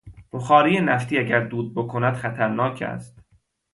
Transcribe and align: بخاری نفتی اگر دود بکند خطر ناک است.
بخاری 0.31 0.81
نفتی 0.81 1.17
اگر 1.17 1.39
دود 1.39 1.73
بکند 1.75 2.13
خطر 2.13 2.47
ناک 2.47 2.81
است. 2.81 3.19